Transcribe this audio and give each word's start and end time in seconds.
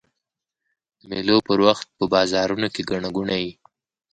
د 0.99 1.01
مېلو 1.11 1.37
پر 1.47 1.59
وخت 1.67 1.87
په 1.97 2.03
بازارو 2.13 2.55
کښي 2.73 2.83
ګڼه 2.89 3.09
ګوڼه 3.15 3.37
يي. 3.43 3.51